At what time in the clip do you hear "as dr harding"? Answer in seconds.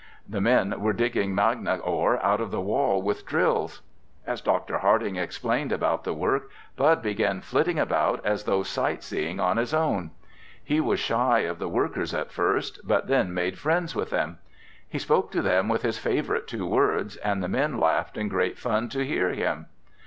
4.25-5.15